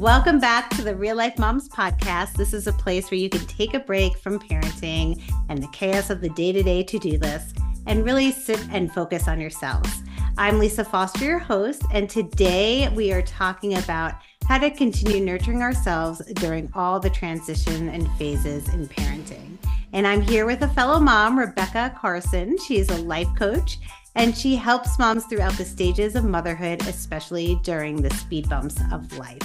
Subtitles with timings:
[0.00, 2.32] Welcome back to the Real Life Momz podcast.
[2.32, 6.08] This is a place where you can take a break from parenting and the chaos
[6.08, 10.02] of the day to day to do list and really sit and focus on yourselves.
[10.38, 14.14] I'm Lisa Foster, your host, and today we are talking about
[14.46, 19.58] how to continue nurturing ourselves during all the transition and phases in parenting.
[19.92, 22.58] And I'm here with a fellow mom, Rebecca Karson.
[22.66, 23.76] She is a life coach
[24.14, 29.18] and she helps moms throughout the stages of motherhood, especially during the speed bumps of
[29.18, 29.38] life.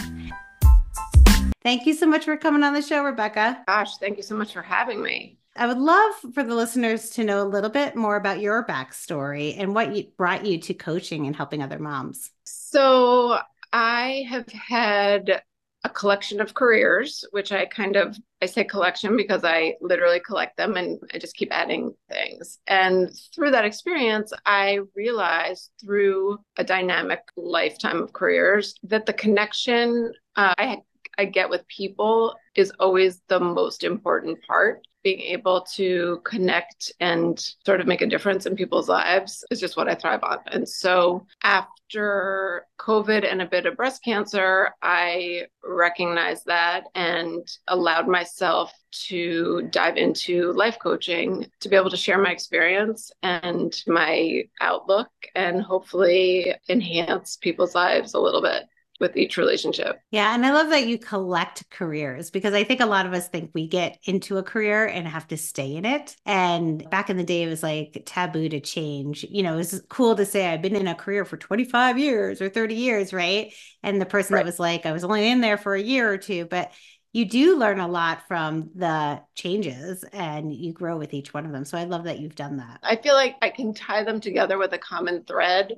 [1.66, 3.64] Thank you so much for coming on the show, Rebecca.
[3.68, 5.40] Gosh, thank you so much for having me.
[5.56, 9.56] I would love for the listeners to know a little bit more about your backstory
[9.58, 12.30] and what you, brought you to coaching and helping other moms.
[12.44, 13.40] So,
[13.74, 15.42] I have had
[15.84, 20.58] a collection of careers, which I kind of I say collection because I literally collect
[20.58, 22.60] them and I just keep adding things.
[22.68, 30.14] And through that experience, I realized through a dynamic lifetime of careers that the connection
[30.36, 30.82] uh, I
[31.18, 37.40] I get with people is always the most important part being able to connect and
[37.64, 40.40] sort of make a difference in people's lives is just what I thrive on.
[40.48, 48.08] And so after COVID and a bit of breast cancer, I recognized that and allowed
[48.08, 48.74] myself
[49.08, 55.12] to dive into life coaching to be able to share my experience and my outlook
[55.36, 58.64] and hopefully enhance people's lives a little bit
[59.00, 60.00] with each relationship.
[60.12, 60.34] Yeah.
[60.34, 63.52] And I love that you collect careers because I think a lot of us think
[63.54, 66.16] we get into a career and have to stay in it.
[66.26, 69.26] And back in the day, it was like taboo to change.
[69.30, 72.42] You know, it was cool to say, I've been in a career for 25 years
[72.42, 73.54] or 30 years, right?
[73.84, 74.40] And the person right.
[74.40, 76.72] that was like, I was only in there for a year or two, but
[77.12, 81.54] you do learn a lot from the changes and you grow with each one of
[81.54, 81.64] them.
[81.64, 82.80] So I love that you've done that.
[82.84, 85.76] I feel like I can tie them together with a common thread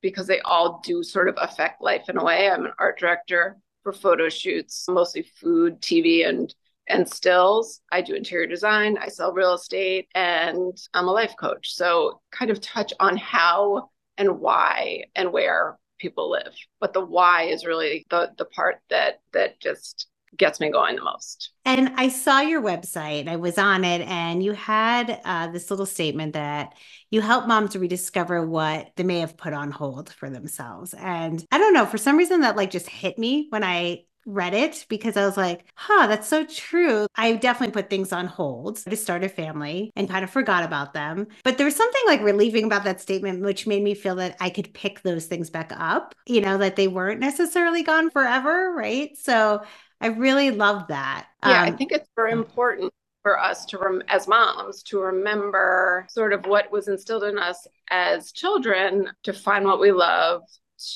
[0.00, 2.48] because they all do sort of affect life in a way.
[2.50, 6.54] I'm an art director for photo shoots, mostly food, TV, and
[6.88, 7.80] and stills.
[7.92, 11.72] I do interior design, I sell real estate, and I'm a life coach.
[11.72, 16.54] So kind of touch on how and why and where people live.
[16.80, 21.02] But the why is really the the part that that just gets me going the
[21.02, 21.50] most.
[21.64, 25.86] And I saw your website, I was on it, and you had uh, this little
[25.86, 26.74] statement that
[27.10, 30.94] you help moms rediscover what they may have put on hold for themselves.
[30.94, 34.54] And I don't know, for some reason that like just hit me when I read
[34.54, 37.06] it because I was like, huh, that's so true.
[37.16, 40.92] I definitely put things on hold to start a family and kind of forgot about
[40.92, 41.26] them.
[41.42, 44.50] But there was something like relieving about that statement, which made me feel that I
[44.50, 48.72] could pick those things back up, you know, that they weren't necessarily gone forever.
[48.76, 49.16] Right.
[49.16, 49.62] So
[50.00, 51.26] I really love that.
[51.44, 56.06] Yeah, um, I think it's very important for us to rem- as moms to remember
[56.10, 60.42] sort of what was instilled in us as children to find what we love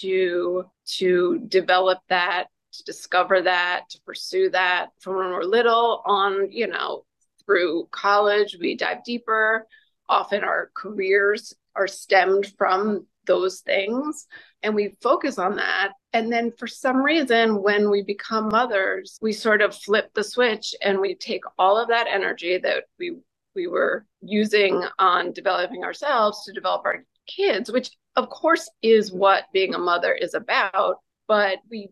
[0.00, 6.50] to to develop that to discover that to pursue that from when we're little on
[6.50, 7.04] you know
[7.44, 9.66] through college we dive deeper
[10.08, 14.26] often our careers are stemmed from those things
[14.64, 15.92] and we focus on that.
[16.12, 20.74] And then for some reason, when we become mothers, we sort of flip the switch
[20.82, 23.18] and we take all of that energy that we
[23.54, 29.44] we were using on developing ourselves to develop our kids, which of course is what
[29.52, 30.96] being a mother is about.
[31.28, 31.90] But we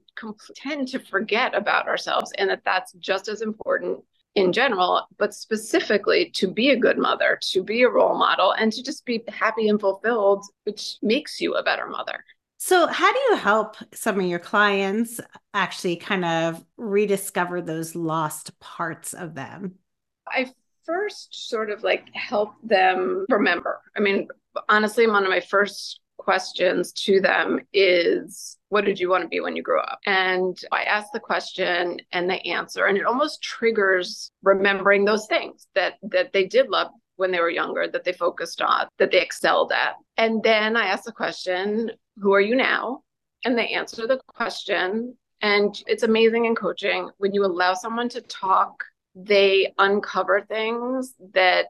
[0.56, 4.00] tend to forget about ourselves and that that's just as important
[4.34, 8.72] in general, but specifically to be a good mother, to be a role model, and
[8.72, 12.24] to just be happy and fulfilled, which makes you a better mother.
[12.64, 15.20] So, how do you help some of your clients
[15.52, 19.80] actually kind of rediscover those lost parts of them?
[20.28, 20.48] I
[20.84, 23.80] first sort of like help them remember.
[23.96, 24.28] I mean,
[24.68, 29.40] honestly, one of my first questions to them is what did you want to be
[29.40, 33.42] when you grew up and i ask the question and they answer and it almost
[33.42, 38.12] triggers remembering those things that that they did love when they were younger that they
[38.12, 42.54] focused on that they excelled at and then i ask the question who are you
[42.54, 43.00] now
[43.44, 48.20] and they answer the question and it's amazing in coaching when you allow someone to
[48.22, 51.66] talk they uncover things that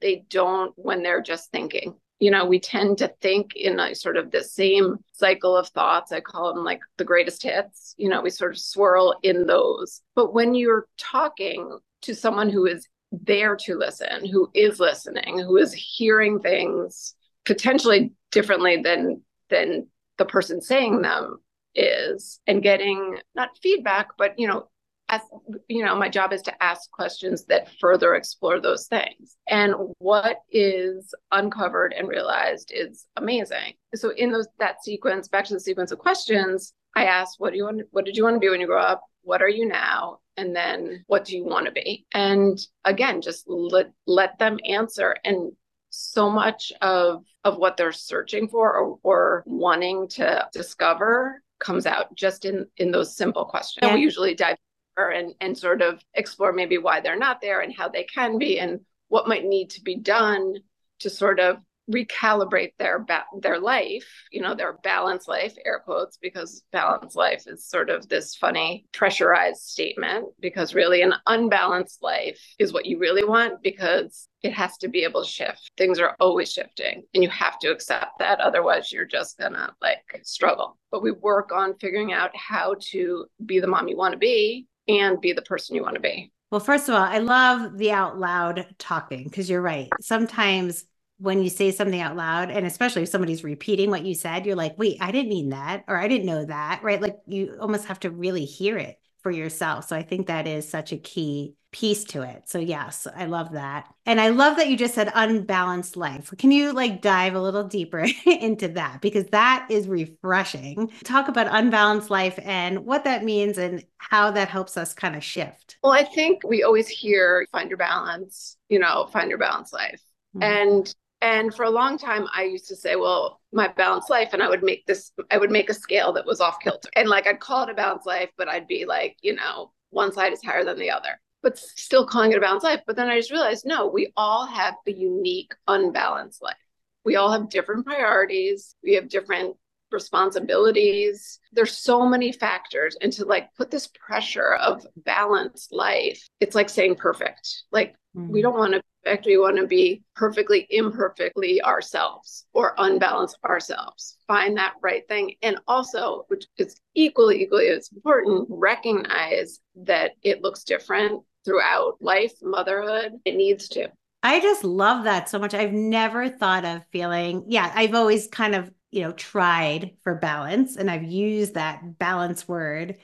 [0.00, 4.18] they don't when they're just thinking you know, we tend to think in a sort
[4.18, 6.12] of the same cycle of thoughts.
[6.12, 7.94] I call them like the greatest hits.
[7.96, 10.02] You know, we sort of swirl in those.
[10.14, 15.56] But when you're talking to someone who is there to listen, who is listening, who
[15.56, 17.14] is hearing things
[17.44, 19.86] potentially differently than than
[20.18, 21.38] the person saying them
[21.74, 24.68] is and getting not feedback but you know
[25.10, 25.20] as
[25.68, 29.36] you know my job is to ask questions that further explore those things.
[29.48, 33.74] And what is uncovered and realized is amazing.
[33.94, 37.56] So in those that sequence back to the sequence of questions i asked what do
[37.56, 39.02] you want what did you want to be when you grow up?
[39.22, 40.20] What are you now?
[40.40, 42.06] And then what do you want to be?
[42.14, 45.14] And again, just let, let them answer.
[45.22, 45.52] And
[45.90, 52.14] so much of of what they're searching for or, or wanting to discover comes out
[52.14, 53.86] just in in those simple questions.
[53.86, 53.94] Yeah.
[53.94, 54.56] We usually dive
[54.96, 58.38] deeper and and sort of explore maybe why they're not there and how they can
[58.38, 60.54] be and what might need to be done
[61.00, 61.58] to sort of
[61.90, 67.44] recalibrate their ba- their life, you know, their balanced life, air quotes, because balanced life
[67.46, 70.26] is sort of this funny pressurized statement.
[70.40, 75.04] Because really, an unbalanced life is what you really want because it has to be
[75.04, 75.70] able to shift.
[75.76, 78.40] Things are always shifting, and you have to accept that.
[78.40, 80.78] Otherwise, you're just gonna like struggle.
[80.90, 84.66] But we work on figuring out how to be the mom you want to be
[84.88, 86.32] and be the person you want to be.
[86.50, 89.88] Well, first of all, I love the out loud talking because you're right.
[90.00, 90.84] Sometimes
[91.20, 94.56] when you say something out loud and especially if somebody's repeating what you said you're
[94.56, 97.00] like wait i didn't mean that or i didn't know that right?
[97.00, 99.86] Like you almost have to really hear it for yourself.
[99.88, 102.48] So i think that is such a key piece to it.
[102.48, 103.86] So yes i love that.
[104.06, 107.64] And i love that you just said unbalanced life can you like dive a little
[107.64, 109.00] deeper into that?
[109.00, 110.90] Because that is refreshing.
[111.04, 115.22] Talk about unbalanced life and what that means and how that helps us kind of
[115.22, 115.76] shift.
[115.82, 120.00] Well i think we always hear find your balance you know find your balanced life.
[120.34, 120.42] Mm-hmm.
[120.42, 124.42] And and for a long time, I used to say, well, my balanced life, and
[124.42, 126.88] I would make this, I would make a scale that was off kilter.
[126.96, 130.12] And like I'd call it a balanced life, but I'd be like, you know, one
[130.12, 132.80] side is higher than the other, but still calling it a balanced life.
[132.86, 136.56] But then I just realized, no, we all have a unique, unbalanced life.
[137.04, 138.74] We all have different priorities.
[138.82, 139.56] We have different
[139.90, 141.38] responsibilities.
[141.52, 142.96] There's so many factors.
[143.00, 147.64] And to like put this pressure of balanced life, it's like saying perfect.
[147.72, 148.30] Like mm-hmm.
[148.30, 149.26] we don't want to perfect.
[149.26, 154.16] We want to be perfectly imperfectly ourselves or unbalance ourselves.
[154.26, 155.34] Find that right thing.
[155.42, 162.32] And also, which is equally, equally as important, recognize that it looks different throughout life,
[162.42, 163.12] motherhood.
[163.24, 163.88] It needs to.
[164.22, 165.54] I just love that so much.
[165.54, 170.76] I've never thought of feeling, yeah, I've always kind of, you know, tried for balance
[170.76, 172.96] and I've used that balance word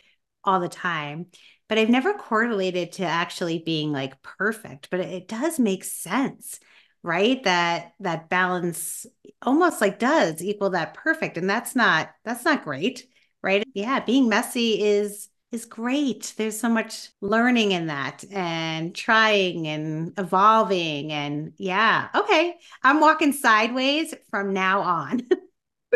[0.44, 1.26] all the time
[1.68, 6.60] but I've never correlated to actually being like perfect, but it does make sense,
[7.02, 7.42] right?
[7.44, 9.06] That that balance
[9.42, 11.36] almost like does equal that perfect.
[11.36, 13.06] And that's not that's not great,
[13.42, 13.64] right?
[13.74, 16.34] Yeah, being messy is is great.
[16.36, 22.56] There's so much learning in that and trying and evolving and yeah, okay.
[22.82, 25.22] I'm walking sideways from now on.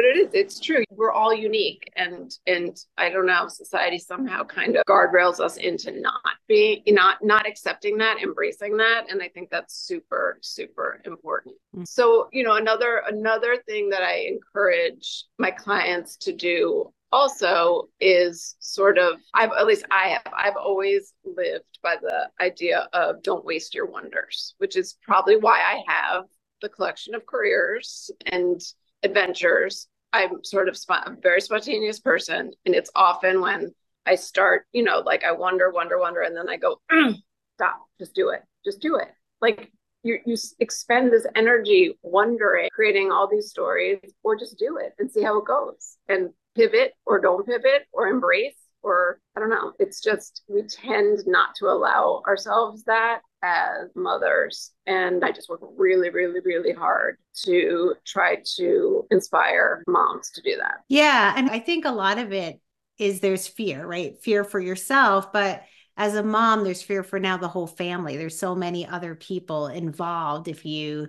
[0.01, 4.43] but it is it's true we're all unique and and i don't know society somehow
[4.43, 9.29] kind of guardrails us into not being not not accepting that embracing that and i
[9.29, 11.85] think that's super super important mm-hmm.
[11.85, 18.57] so you know another another thing that i encourage my clients to do also is
[18.59, 23.45] sort of i've at least i have i've always lived by the idea of don't
[23.45, 26.25] waste your wonders which is probably why i have
[26.63, 28.63] the collection of careers and
[29.03, 29.89] adventures.
[30.13, 33.73] I'm sort of a very spontaneous person, and it's often when
[34.07, 37.15] I start, you know, like I wonder, wonder, wonder, and then I go, mm,
[37.57, 39.09] stop, just do it, just do it.
[39.41, 39.71] Like
[40.03, 45.11] you, you expend this energy wondering, creating all these stories, or just do it and
[45.11, 49.73] see how it goes, and pivot or don't pivot or embrace or I don't know.
[49.79, 54.73] It's just we tend not to allow ourselves that as mothers.
[54.87, 60.57] And I just work really, really, really hard to try to inspire moms to do
[60.57, 60.79] that.
[60.89, 61.35] Yeah.
[61.37, 62.61] And I think a lot of it
[62.99, 64.19] is there's fear, right?
[64.23, 65.33] Fear for yourself.
[65.33, 65.63] But
[65.97, 68.17] as a mom, there's fear for now the whole family.
[68.17, 70.49] There's so many other people involved.
[70.49, 71.09] If you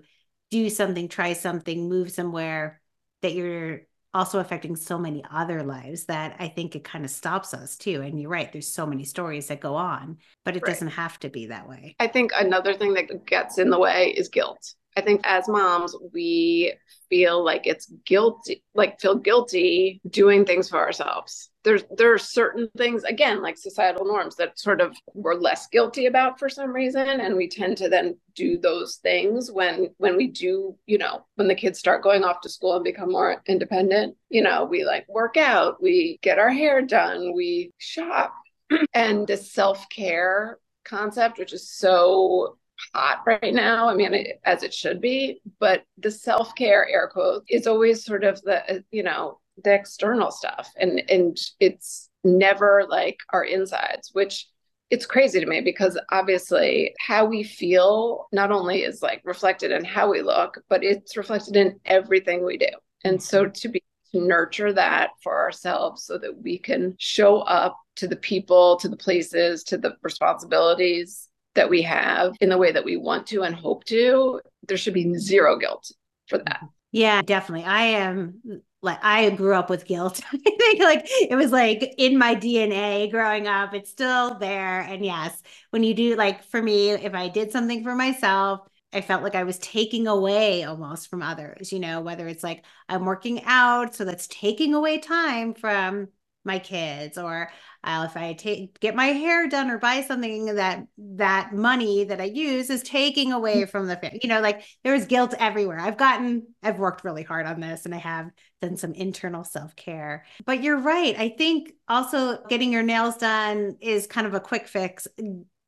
[0.49, 2.81] do something, try something, move somewhere
[3.21, 3.81] that you're
[4.13, 8.01] also affecting so many other lives that I think it kind of stops us too.
[8.01, 10.71] And you're right, there's so many stories that go on, but it right.
[10.71, 11.95] doesn't have to be that way.
[11.99, 14.75] I think another thing that gets in the way is guilt.
[14.97, 16.73] I think as moms, we
[17.09, 21.49] feel like it's guilty, like feel guilty doing things for ourselves.
[21.63, 26.07] There's there are certain things, again, like societal norms that sort of we're less guilty
[26.07, 27.07] about for some reason.
[27.07, 31.47] And we tend to then do those things when when we do, you know, when
[31.47, 35.05] the kids start going off to school and become more independent, you know, we like
[35.07, 38.33] work out, we get our hair done, we shop.
[38.93, 42.57] and the self-care concept, which is so
[42.93, 43.89] hot right now.
[43.89, 48.05] I mean, it, as it should be, but the self care air quote is always
[48.05, 50.69] sort of the, you know, the external stuff.
[50.77, 54.47] And, and it's never like our insides, which
[54.89, 59.85] it's crazy to me because obviously how we feel not only is like reflected in
[59.85, 62.67] how we look, but it's reflected in everything we do.
[63.03, 63.53] And so mm-hmm.
[63.53, 68.17] to be to nurture that for ourselves so that we can show up to the
[68.17, 72.97] people, to the places, to the responsibilities that we have in the way that we
[72.97, 74.41] want to and hope to.
[74.67, 75.91] There should be zero guilt
[76.27, 76.61] for that.
[76.91, 77.65] Yeah, definitely.
[77.65, 78.41] I am
[78.81, 80.21] like I grew up with guilt.
[80.33, 83.73] I think like it was like in my DNA growing up.
[83.73, 84.81] It's still there.
[84.81, 88.61] And yes, when you do like for me, if I did something for myself,
[88.93, 92.65] I felt like I was taking away almost from others, you know, whether it's like
[92.89, 96.09] I'm working out, so that's taking away time from
[96.43, 97.51] my kids or
[97.83, 102.21] uh, if I take get my hair done or buy something that that money that
[102.21, 104.19] I use is taking away from the family.
[104.21, 105.79] You know, like there's guilt everywhere.
[105.79, 108.29] I've gotten I've worked really hard on this and I have
[108.61, 110.25] done some internal self-care.
[110.45, 111.17] But you're right.
[111.17, 115.07] I think also getting your nails done is kind of a quick fix.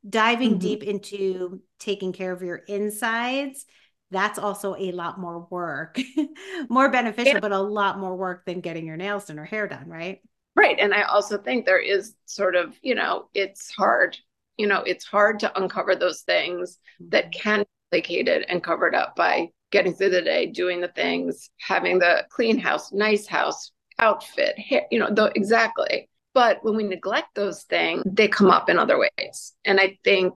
[0.07, 0.59] Diving mm-hmm.
[0.59, 3.65] deep into taking care of your insides
[4.11, 5.99] that's also a lot more work,
[6.69, 7.39] more beneficial, yeah.
[7.39, 10.21] but a lot more work than getting your nails done or hair done, right?
[10.55, 10.77] Right.
[10.79, 14.17] And I also think there is sort of, you know, it's hard,
[14.57, 16.77] you know, it's hard to uncover those things
[17.09, 17.39] that mm-hmm.
[17.39, 21.97] can be placated and covered up by getting through the day, doing the things, having
[21.97, 26.07] the clean house, nice house, outfit, hair, you know, the, exactly.
[26.35, 29.53] But when we neglect those things, they come up in other ways.
[29.65, 30.33] And I think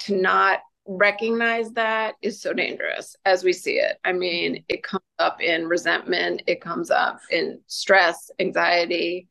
[0.00, 3.98] to not recognize that is so dangerous as we see it.
[4.04, 9.28] I mean, it comes up in resentment, it comes up in stress, anxiety,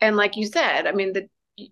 [0.00, 1.28] and like you said i mean the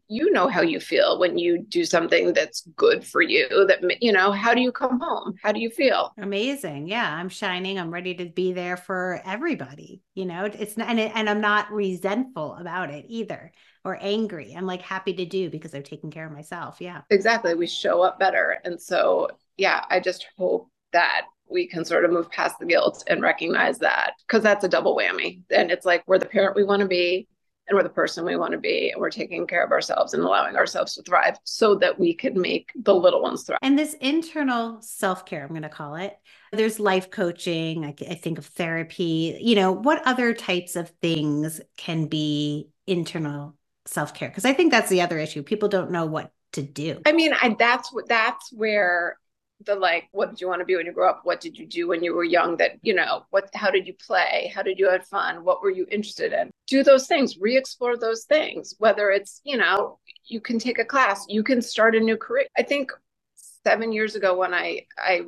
[0.08, 4.12] you know how you feel when you do something that's good for you that you
[4.12, 5.34] know how do you come home?
[5.42, 6.12] How do you feel?
[6.18, 6.88] Amazing.
[6.88, 7.78] Yeah i'm shining.
[7.78, 10.44] I'm ready to be there for everybody you know?
[10.44, 13.52] It's not and, it, and i'm not resentful about it either
[13.84, 14.54] or angry.
[14.56, 16.78] I'm like happy to do because i've taken care of myself.
[16.80, 17.02] Yeah.
[17.10, 17.54] Exactly.
[17.54, 18.58] We show up better.
[18.64, 23.02] And so yeah i just hope that we can sort of move past the guilt
[23.06, 25.40] and recognize that because that's a double whammy.
[25.50, 27.26] And it's like we're the parent we want to be
[27.68, 30.22] and we're the person we want to be and we're taking care of ourselves and
[30.22, 33.58] allowing ourselves to thrive so that we can make the little ones thrive.
[33.62, 36.18] And this internal self-care, I'm going to call it.
[36.52, 41.60] There's life coaching, I, I think of therapy, you know, what other types of things
[41.76, 44.28] can be internal self-care?
[44.28, 45.42] Because I think that's the other issue.
[45.42, 47.02] People don't know what to do.
[47.04, 49.18] I mean, I, that's what that's where
[49.64, 51.20] the like what did you want to be when you grow up?
[51.24, 53.94] What did you do when you were young that you know what how did you
[53.94, 54.52] play?
[54.54, 55.44] How did you have fun?
[55.44, 56.50] What were you interested in?
[56.66, 61.26] Do those things re-explore those things whether it's you know you can take a class
[61.28, 62.46] you can start a new career.
[62.56, 62.92] I think
[63.64, 65.20] seven years ago when i i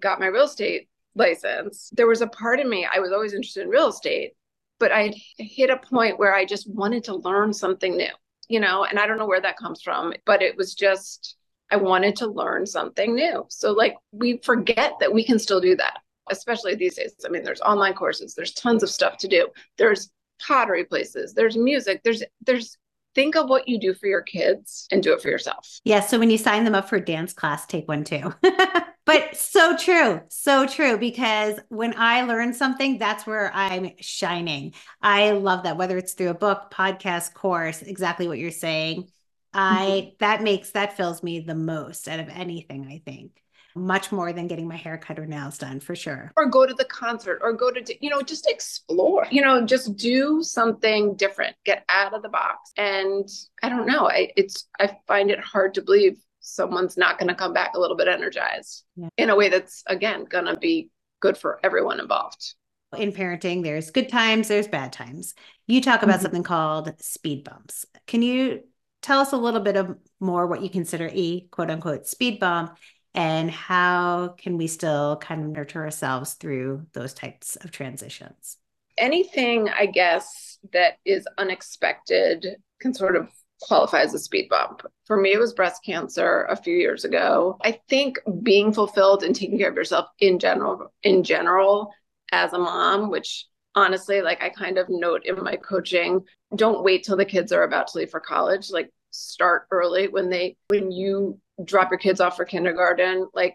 [0.00, 3.62] got my real estate license there was a part of me i was always interested
[3.62, 4.32] in real estate
[4.78, 8.12] but i hit a point where i just wanted to learn something new
[8.48, 11.36] you know and i don't know where that comes from but it was just
[11.70, 13.44] I wanted to learn something new.
[13.48, 15.98] So, like, we forget that we can still do that,
[16.30, 17.14] especially these days.
[17.24, 19.48] I mean, there's online courses, there's tons of stuff to do.
[19.78, 22.76] There's pottery places, there's music, there's, there's,
[23.14, 25.80] think of what you do for your kids and do it for yourself.
[25.84, 26.00] Yeah.
[26.00, 28.32] So, when you sign them up for dance class, take one too.
[29.06, 30.20] but so true.
[30.28, 30.98] So true.
[30.98, 34.74] Because when I learn something, that's where I'm shining.
[35.02, 39.08] I love that, whether it's through a book, podcast, course, exactly what you're saying
[39.56, 40.16] I mm-hmm.
[40.20, 43.42] that makes that fills me the most out of anything, I think.
[43.74, 46.32] Much more than getting my hair cut or nails done for sure.
[46.36, 49.96] Or go to the concert or go to, you know, just explore, you know, just
[49.96, 52.72] do something different, get out of the box.
[52.78, 53.28] And
[53.62, 57.34] I don't know, I, it's, I find it hard to believe someone's not going to
[57.34, 59.08] come back a little bit energized yeah.
[59.18, 60.88] in a way that's, again, going to be
[61.20, 62.54] good for everyone involved
[62.96, 65.34] in parenting there's good times there's bad times
[65.66, 66.22] you talk about mm-hmm.
[66.22, 68.62] something called speed bumps can you
[69.06, 72.76] tell us a little bit of more what you consider a quote unquote speed bump
[73.14, 78.58] and how can we still kind of nurture ourselves through those types of transitions?
[78.98, 83.28] Anything i guess that is unexpected can sort of
[83.62, 84.82] qualify as a speed bump.
[85.06, 87.58] For me it was breast cancer a few years ago.
[87.62, 91.92] I think being fulfilled and taking care of yourself in general in general
[92.32, 93.46] as a mom which
[93.76, 97.64] honestly like i kind of note in my coaching don't wait till the kids are
[97.64, 98.70] about to leave for college.
[98.70, 103.54] Like start early when they when you drop your kids off for kindergarten like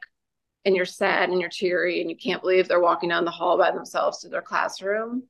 [0.66, 3.58] and you're sad and you're teary and you can't believe they're walking down the hall
[3.58, 5.24] by themselves to their classroom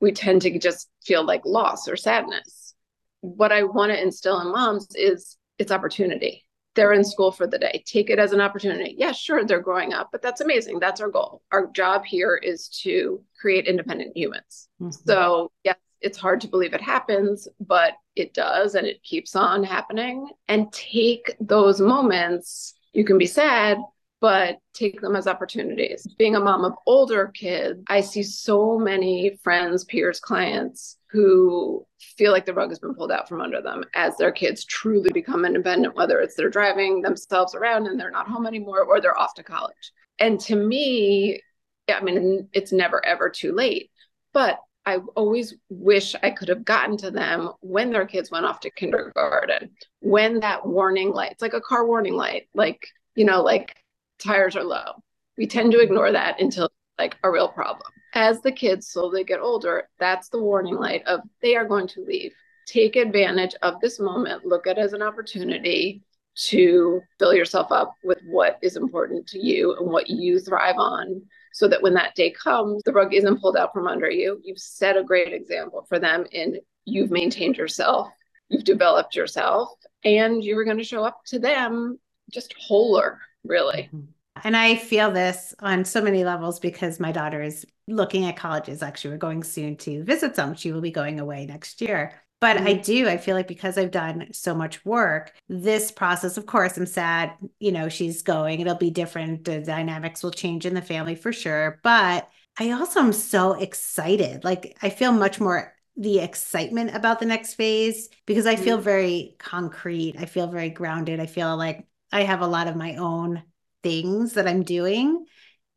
[0.00, 2.74] we tend to just feel like loss or sadness.
[3.20, 6.46] What i want to instill in moms is it's opportunity.
[6.74, 7.82] They're in school for the day.
[7.84, 8.94] Take it as an opportunity.
[8.96, 10.80] Yeah sure they're growing up but that's amazing.
[10.80, 11.42] That's our goal.
[11.52, 14.68] Our job here is to create independent humans.
[14.80, 14.90] Mm-hmm.
[14.90, 19.64] so yes it's hard to believe it happens, but it does and it keeps on
[19.64, 20.28] happening.
[20.48, 22.74] And take those moments.
[22.92, 23.78] You can be sad,
[24.20, 26.06] but take them as opportunities.
[26.18, 31.86] Being a mom of older kids, I see so many friends, peers, clients who
[32.16, 35.10] feel like the rug has been pulled out from under them as their kids truly
[35.12, 39.18] become independent, whether it's they're driving themselves around and they're not home anymore or they're
[39.18, 39.92] off to college.
[40.18, 41.40] And to me,
[41.88, 43.90] I mean, it's never ever too late,
[44.32, 48.60] but I always wish I could have gotten to them when their kids went off
[48.60, 49.70] to kindergarten,
[50.00, 53.76] when that warning light, it's like a car warning light, like, you know, like
[54.18, 55.02] tires are low.
[55.36, 57.90] We tend to ignore that until like a real problem.
[58.14, 62.04] As the kids slowly get older, that's the warning light of they are going to
[62.04, 62.32] leave.
[62.66, 66.02] Take advantage of this moment, look at it as an opportunity
[66.36, 71.22] to fill yourself up with what is important to you and what you thrive on
[71.52, 74.40] so that when that day comes, the rug isn't pulled out from under you.
[74.44, 78.08] You've set a great example for them and you've maintained yourself,
[78.48, 79.70] you've developed yourself,
[80.04, 81.98] and you're going to show up to them
[82.30, 83.88] just wholer, really.
[83.92, 84.10] Mm-hmm.
[84.42, 88.82] And I feel this on so many levels because my daughter is looking at colleges.
[88.82, 90.54] Actually, we're going soon to visit some.
[90.54, 92.14] She will be going away next year.
[92.40, 92.66] But mm-hmm.
[92.66, 96.76] I do, I feel like because I've done so much work, this process, of course,
[96.76, 98.60] I'm sad, you know, she's going.
[98.60, 99.44] It'll be different.
[99.44, 101.80] The dynamics will change in the family for sure.
[101.82, 102.28] But
[102.58, 104.42] I also am so excited.
[104.42, 108.84] Like, I feel much more the excitement about the next phase because I feel mm-hmm.
[108.84, 110.16] very concrete.
[110.18, 111.20] I feel very grounded.
[111.20, 113.42] I feel like I have a lot of my own
[113.82, 115.26] things that I'm doing.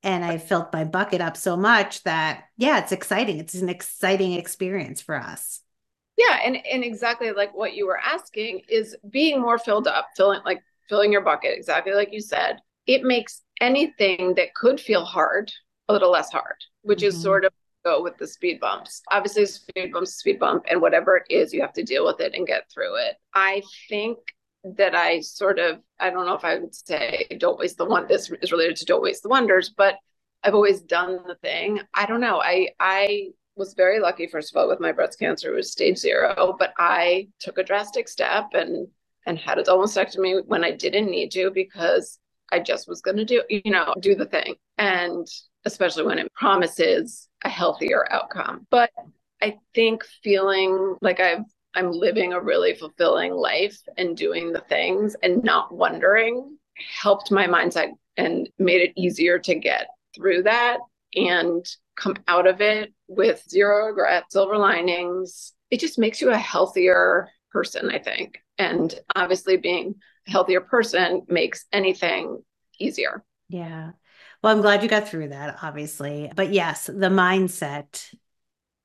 [0.02, 3.40] And I filled my bucket up so much that, yeah, it's exciting.
[3.40, 5.62] It's an exciting experience for us.
[6.18, 10.42] Yeah, and and exactly like what you were asking is being more filled up, filling
[10.46, 12.60] like filling your bucket exactly like you said.
[12.86, 15.52] It makes anything that could feel hard
[15.90, 17.08] a little less hard, which mm-hmm.
[17.08, 17.52] is sort of
[17.84, 19.02] go with the speed bumps.
[19.12, 22.34] Obviously, speed bumps, speed bump, and whatever it is, you have to deal with it
[22.36, 23.16] and get through it.
[23.34, 24.20] I think
[24.64, 28.08] that I sort of, I don't know if I would say don't waste the one.
[28.08, 29.96] This is related to don't waste the wonders, but
[30.44, 31.82] I've always done the thing.
[31.94, 32.42] I don't know.
[32.42, 35.52] I I was very lucky, first of all, with my breast cancer.
[35.54, 38.88] It was stage zero, but I took a drastic step and
[39.26, 42.20] and had a double mastectomy when I didn't need to because
[42.52, 44.56] I just was going to do, you know, do the thing.
[44.78, 45.26] And
[45.66, 48.68] especially when it promises a healthier outcome.
[48.70, 48.92] But
[49.42, 55.16] I think feeling like I've I'm living a really fulfilling life and doing the things
[55.24, 56.58] and not wondering
[57.02, 60.80] helped my mindset and made it easier to get through that
[61.16, 65.54] and come out of it with zero regret, silver linings.
[65.70, 68.40] It just makes you a healthier person, I think.
[68.58, 69.96] And obviously, being
[70.28, 72.44] a healthier person makes anything
[72.80, 73.24] easier.
[73.50, 73.92] Yeah.
[74.42, 76.32] Well, I'm glad you got through that, obviously.
[76.36, 78.14] But yes, the mindset,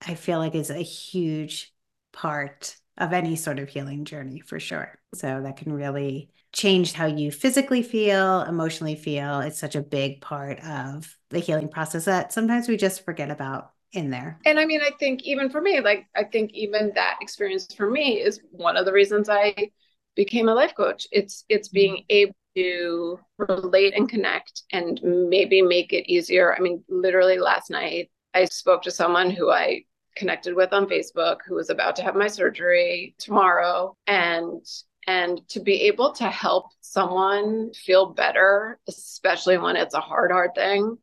[0.06, 1.72] I feel like, is a huge
[2.12, 4.98] part of any sort of healing journey for sure.
[5.14, 9.40] So that can really change how you physically feel, emotionally feel.
[9.40, 13.70] It's such a big part of the healing process that sometimes we just forget about
[13.92, 14.40] in there.
[14.44, 17.88] And I mean, I think even for me, like, I think even that experience for
[17.88, 19.54] me is one of the reasons I
[20.16, 21.06] became a life coach.
[21.12, 22.04] It's, it's being mm-hmm.
[22.10, 26.56] able to relate and connect and maybe make it easier.
[26.56, 29.84] I mean, literally last night, I spoke to someone who I
[30.16, 34.66] connected with on Facebook who was about to have my surgery tomorrow and
[35.08, 40.54] and to be able to help someone feel better especially when it's a hard hard
[40.54, 40.96] thing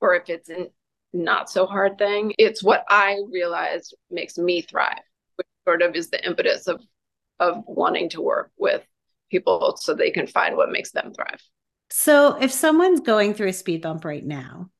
[0.00, 0.66] or if it's a
[1.12, 5.02] not so hard thing it's what i realized makes me thrive
[5.36, 6.80] which sort of is the impetus of
[7.38, 8.82] of wanting to work with
[9.30, 11.42] people so they can find what makes them thrive
[11.90, 14.70] so if someone's going through a speed bump right now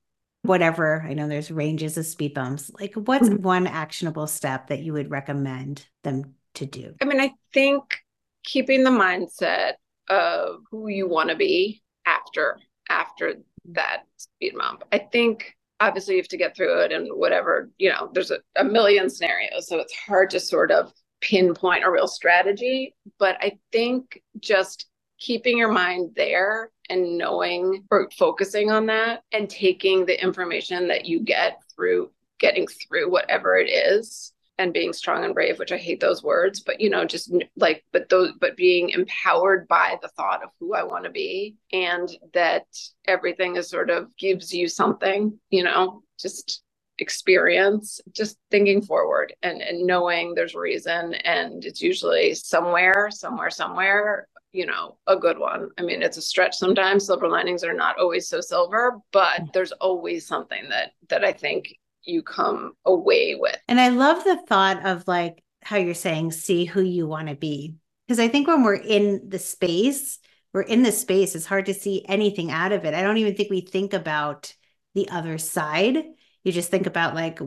[0.41, 3.43] whatever i know there's ranges of speed bumps like what's mm-hmm.
[3.43, 8.02] one actionable step that you would recommend them to do i mean i think
[8.45, 9.75] keeping the mindset
[10.09, 16.21] of who you want to be after after that speed bump i think obviously you
[16.21, 19.79] have to get through it and whatever you know there's a, a million scenarios so
[19.79, 24.87] it's hard to sort of pinpoint a real strategy but i think just
[25.19, 31.05] keeping your mind there and knowing or focusing on that and taking the information that
[31.05, 35.77] you get through getting through whatever it is and being strong and brave which i
[35.77, 40.09] hate those words but you know just like but those but being empowered by the
[40.09, 42.67] thought of who i want to be and that
[43.07, 46.63] everything is sort of gives you something you know just
[46.99, 54.29] experience just thinking forward and and knowing there's reason and it's usually somewhere somewhere somewhere
[54.53, 55.71] you know, a good one.
[55.79, 57.07] I mean, it's a stretch sometimes.
[57.07, 59.53] Silver linings are not always so silver, but mm.
[59.53, 63.57] there's always something that that I think you come away with.
[63.69, 67.35] And I love the thought of like how you're saying see who you want to
[67.35, 67.77] be.
[68.07, 70.19] Because I think when we're in the space,
[70.53, 72.95] we're in the space, it's hard to see anything out of it.
[72.95, 74.53] I don't even think we think about
[74.95, 75.97] the other side.
[76.45, 77.41] You just think about like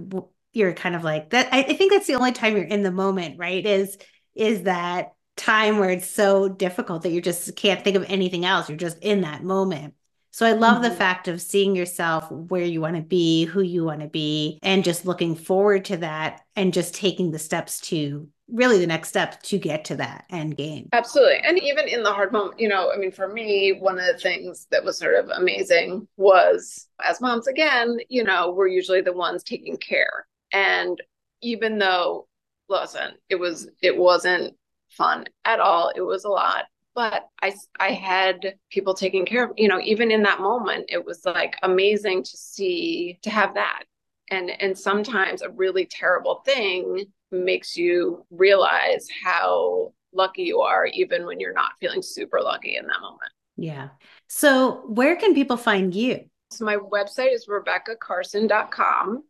[0.53, 1.49] you're kind of like that.
[1.53, 3.63] I, I think that's the only time you're in the moment, right?
[3.65, 3.97] Is
[4.33, 8.69] is that time where it's so difficult that you just can't think of anything else.
[8.69, 9.93] You're just in that moment.
[10.35, 10.83] So I love mm-hmm.
[10.83, 14.59] the fact of seeing yourself where you want to be, who you want to be,
[14.61, 19.07] and just looking forward to that and just taking the steps to really the next
[19.07, 20.89] step to get to that end game.
[20.91, 21.37] Absolutely.
[21.37, 24.17] And even in the hard moment, you know, I mean, for me, one of the
[24.17, 29.13] things that was sort of amazing was as moms, again, you know, we're usually the
[29.13, 30.27] ones taking care.
[30.51, 31.01] And
[31.43, 32.27] even though,
[32.67, 34.53] listen, it was, it wasn't
[34.89, 36.65] fun at all, it was a lot.
[36.95, 41.05] But I, I had people taking care of, you know, even in that moment, it
[41.05, 43.83] was like amazing to see, to have that.
[44.31, 51.25] And, and sometimes a really terrible thing makes you realize how lucky you are, even
[51.25, 53.31] when you're not feeling super lucky in that moment.
[53.57, 53.89] Yeah.
[54.27, 56.25] So, where can people find you?
[56.51, 59.23] So, my website is rebeccakarson.com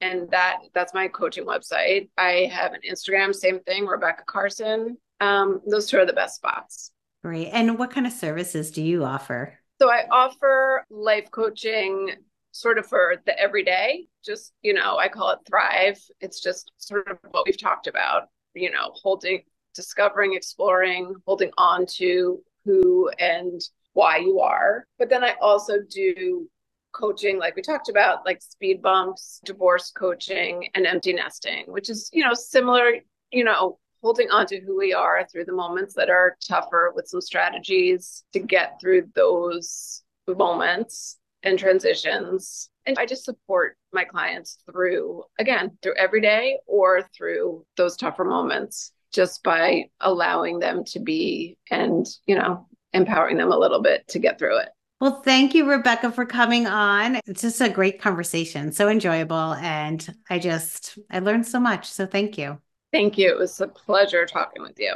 [0.00, 2.08] and that that's my coaching website.
[2.18, 4.96] I have an Instagram, same thing, Rebecca Karson.
[5.20, 6.92] Um, those two are the best spots.
[7.24, 7.48] Great.
[7.52, 9.58] And what kind of services do you offer?
[9.80, 12.10] So I offer life coaching
[12.52, 15.98] sort of for the everyday, just, you know, I call it thrive.
[16.20, 19.42] It's just sort of what we've talked about, you know, holding,
[19.74, 23.58] discovering, exploring, holding on to who and
[23.94, 24.86] why you are.
[24.98, 26.46] But then I also do
[26.92, 32.10] coaching, like we talked about, like speed bumps, divorce coaching, and empty nesting, which is,
[32.12, 32.96] you know, similar,
[33.30, 37.08] you know, holding on to who we are through the moments that are tougher with
[37.08, 42.68] some strategies to get through those moments and transitions.
[42.84, 48.26] And I just support my clients through, again, through every day or through those tougher
[48.26, 54.06] moments, just by allowing them to be and, you know, empowering them a little bit
[54.08, 54.68] to get through it.
[55.00, 57.20] Well, thank you, Rebecca, for coming on.
[57.26, 59.54] It's just a great conversation, so enjoyable.
[59.54, 61.90] And I just, I learned so much.
[61.90, 62.58] So thank you.
[62.94, 63.28] Thank you.
[63.28, 64.94] It was a pleasure talking with you.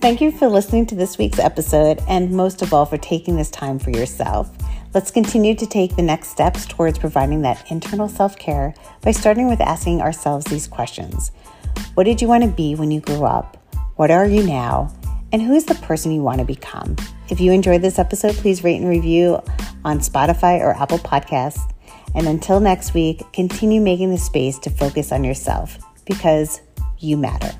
[0.00, 3.48] Thank you for listening to this week's episode and most of all for taking this
[3.48, 4.50] time for yourself.
[4.92, 9.48] Let's continue to take the next steps towards providing that internal self care by starting
[9.48, 11.30] with asking ourselves these questions
[11.94, 13.56] What did you want to be when you grew up?
[13.94, 14.92] What are you now?
[15.30, 16.96] And who is the person you want to become?
[17.28, 19.40] If you enjoyed this episode, please rate and review
[19.84, 21.72] on Spotify or Apple Podcasts.
[22.14, 26.60] And until next week, continue making the space to focus on yourself because
[26.98, 27.52] you matter.